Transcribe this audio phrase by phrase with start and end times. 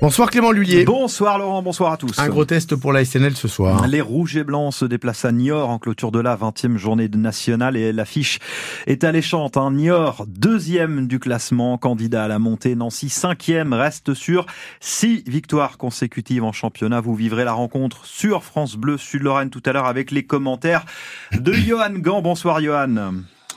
[0.00, 0.86] Bonsoir Clément Lullier.
[0.86, 2.18] Bonsoir Laurent, bonsoir à tous.
[2.18, 3.86] Un gros test pour la SNL ce soir.
[3.86, 7.76] Les Rouges et Blancs se déplacent à Niort en clôture de la 20e journée nationale
[7.76, 8.38] et l'affiche
[8.86, 9.58] est alléchante.
[9.58, 9.72] Hein.
[9.72, 12.76] Niort, deuxième du classement, candidat à la montée.
[12.76, 14.46] Nancy, cinquième, reste sur
[14.80, 17.02] six victoires consécutives en championnat.
[17.02, 20.86] Vous vivrez la rencontre sur France Bleu Sud-Lorraine tout à l'heure avec les commentaires
[21.32, 22.22] de Johan Gant.
[22.22, 23.12] Bonsoir Johan.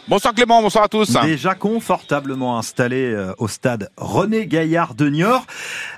[0.09, 1.15] Bonsoir Clément, bonsoir à tous.
[1.23, 5.45] Déjà confortablement installé euh, au stade René Gaillard de Niort.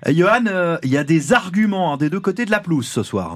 [0.08, 2.88] Euh, Johan, euh, il y a des arguments hein, des deux côtés de la pelouse
[2.88, 3.36] ce soir.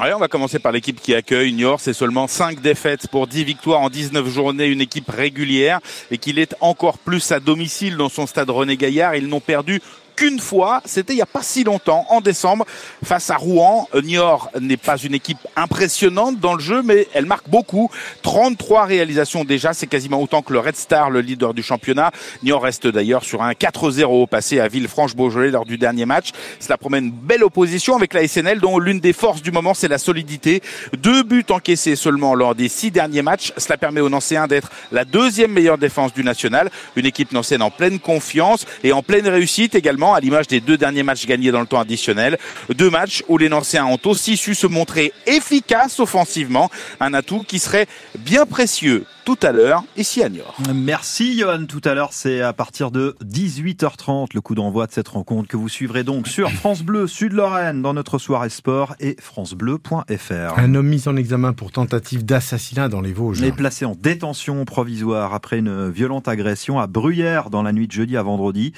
[0.00, 1.80] Allez, on va commencer par l'équipe qui accueille Niort.
[1.80, 5.80] C'est seulement 5 défaites pour 10 victoires en 19 journées, une équipe régulière
[6.10, 9.14] et qu'il est encore plus à domicile dans son stade René Gaillard.
[9.14, 9.82] Ils n'ont perdu
[10.18, 12.66] qu'une fois, c'était il n'y a pas si longtemps, en décembre,
[13.04, 13.88] face à Rouen.
[14.02, 17.88] Niort n'est pas une équipe impressionnante dans le jeu, mais elle marque beaucoup.
[18.22, 22.10] 33 réalisations déjà, c'est quasiment autant que le Red Star, le leader du championnat.
[22.42, 26.30] Niort reste d'ailleurs sur un 4-0 passé à Villefranche-Beaujolais lors du dernier match.
[26.58, 29.86] Cela promet une belle opposition avec la SNL, dont l'une des forces du moment, c'est
[29.86, 30.62] la solidité.
[30.96, 33.52] Deux buts encaissés seulement lors des six derniers matchs.
[33.56, 36.70] Cela permet aux Nancéens d'être la deuxième meilleure défense du national.
[36.96, 40.76] Une équipe nancéenne en pleine confiance et en pleine réussite également à l'image des deux
[40.76, 42.38] derniers matchs gagnés dans le temps additionnel.
[42.70, 46.70] Deux matchs où les Nancéens ont aussi su se montrer efficaces offensivement,
[47.00, 47.86] un atout qui serait
[48.18, 50.56] bien précieux tout à l'heure ici à Niort.
[50.74, 51.66] Merci Johan.
[51.66, 55.58] Tout à l'heure, c'est à partir de 18h30 le coup d'envoi de cette rencontre que
[55.58, 60.58] vous suivrez donc sur France Bleu Sud-Lorraine dans notre soirée sport et francebleu.fr.
[60.58, 63.42] Un homme mis en examen pour tentative d'assassinat dans les Vosges.
[63.42, 67.92] est placé en détention provisoire après une violente agression à Bruyères dans la nuit de
[67.92, 68.72] jeudi à vendredi.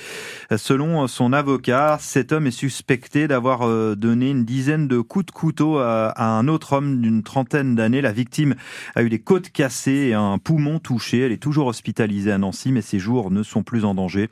[0.57, 5.31] Selon son avocat, cet homme est suspecté d'avoir euh, donné une dizaine de coups de
[5.31, 8.01] couteau à un autre homme d'une trentaine d'années.
[8.01, 8.57] La victime
[8.97, 11.21] a eu les côtes cassées et un poumon touché.
[11.21, 14.29] Elle est toujours hospitalisée à Nancy, mais ses jours ne sont plus en danger.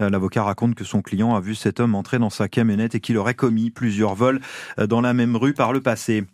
[0.00, 3.00] Euh, l'avocat raconte que son client a vu cet homme entrer dans sa camionnette et
[3.00, 4.40] qu'il aurait commis plusieurs vols
[4.78, 6.24] euh, dans la même rue par le passé.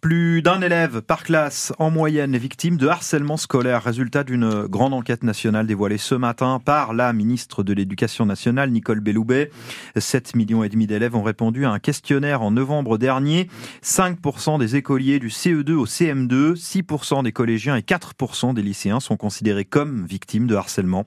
[0.00, 4.94] Plus d'un élève par classe en moyenne est victime de harcèlement scolaire, résultat d'une grande
[4.94, 9.50] enquête nationale dévoilée ce matin par la ministre de l'Éducation nationale, Nicole Belloubet.
[9.94, 13.50] 7 millions et demi d'élèves ont répondu à un questionnaire en novembre dernier.
[13.84, 19.18] 5% des écoliers du CE2 au CM2, 6% des collégiens et 4% des lycéens sont
[19.18, 21.06] considérés comme victimes de harcèlement.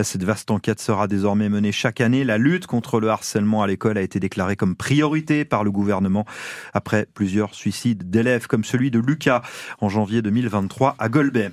[0.00, 2.22] Cette vaste enquête sera désormais menée chaque année.
[2.22, 6.24] La lutte contre le harcèlement à l'école a été déclarée comme priorité par le gouvernement
[6.72, 9.42] après plusieurs suicides d'élèves comme celui de Lucas
[9.80, 11.50] en janvier 2023 à Golbet.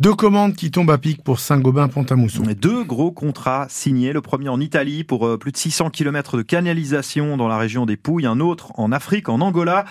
[0.00, 2.42] Deux commandes qui tombent à pic pour Saint-Gobain-Pont-à-Mousson.
[2.60, 4.12] Deux gros contrats signés.
[4.12, 7.86] Le premier en Italie pour euh, plus de 600 km de canalisation dans la région
[7.86, 8.26] des Pouilles.
[8.26, 9.84] Un autre en Afrique, en Angola.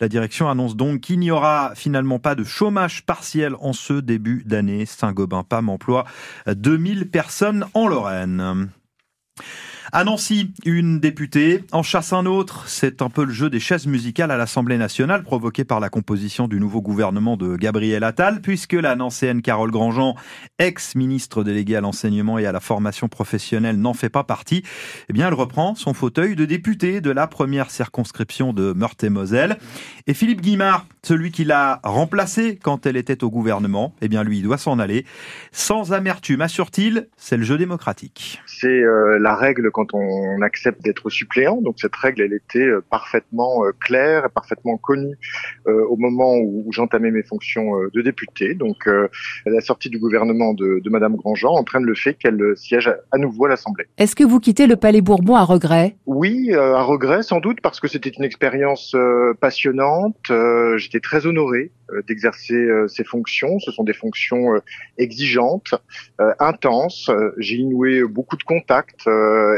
[0.00, 4.44] La direction annonce donc qu'il n'y aura finalement pas de chômage partiel en ce début
[4.46, 4.86] d'année.
[4.86, 6.04] Saint-Gobain-Pam emploie
[6.46, 8.70] 2000 personnes en Lorraine.
[9.90, 12.68] À Nancy, une députée en chasse un autre.
[12.68, 16.46] C'est un peu le jeu des chaises musicales à l'Assemblée nationale provoqué par la composition
[16.46, 20.14] du nouveau gouvernement de Gabriel Attal, puisque la nancéenne Carole Grandjean,
[20.58, 24.62] ex-ministre déléguée à l'enseignement et à la formation professionnelle, n'en fait pas partie.
[25.08, 29.56] Eh bien, elle reprend son fauteuil de députée de la première circonscription de Meurthe-et-Moselle.
[30.06, 34.42] Et Philippe Guimard, celui qui l'a remplacé quand elle était au gouvernement, eh bien, lui,
[34.42, 35.06] doit s'en aller.
[35.50, 38.42] Sans amertume, assure-t-il, c'est le jeu démocratique.
[38.44, 41.60] C'est euh, la règle quand on accepte d'être suppléant.
[41.60, 45.16] Donc cette règle, elle était euh, parfaitement euh, claire et parfaitement connue
[45.68, 48.54] euh, au moment où j'entamais mes fonctions de député.
[48.54, 48.88] Donc
[49.46, 53.44] la sortie du gouvernement de, de Madame Grandjean entraîne le fait qu'elle siège à nouveau
[53.44, 53.86] à l'Assemblée.
[53.98, 55.96] Est-ce que vous quittez le Palais Bourbon à regret?
[56.06, 58.96] Oui, à regret sans doute parce que c'était une expérience
[59.40, 60.32] passionnante.
[60.76, 61.72] J'étais très honoré
[62.06, 63.58] d'exercer ces fonctions.
[63.60, 64.60] Ce sont des fonctions
[64.98, 65.74] exigeantes,
[66.38, 67.10] intenses.
[67.38, 69.08] J'ai inoué beaucoup de contacts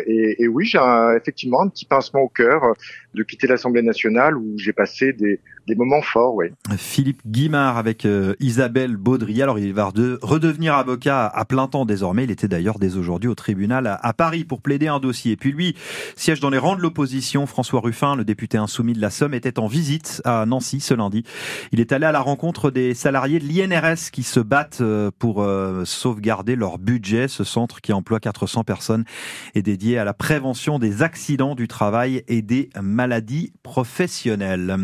[0.06, 0.78] et, oui, j'ai
[1.16, 2.72] effectivement un petit pincement au cœur euh,
[3.14, 5.40] de quitter l'Assemblée nationale où j'ai passé des,
[5.76, 6.34] moments forts.
[6.34, 6.46] Oui.
[6.76, 9.42] Philippe Guimard avec euh, Isabelle Baudry.
[9.42, 9.90] Alors il va
[10.22, 12.24] redevenir avocat à plein temps désormais.
[12.24, 15.36] Il était d'ailleurs dès aujourd'hui au tribunal à, Paris pour plaider un dossier.
[15.36, 15.76] Puis lui
[16.16, 17.46] siège dans les rangs de l'opposition.
[17.46, 21.24] François Ruffin, le député insoumis de la Somme, était en visite à Nancy ce lundi.
[21.72, 25.46] Il est allé à la rencontre des salariés de l'INRS qui se battent euh, pour
[25.84, 27.28] sauvegarder leur budget.
[27.28, 29.04] Ce centre qui emploie 400 personnes
[29.54, 34.76] est dédié à la prévention des accidents du travail et des maladies professionnelles.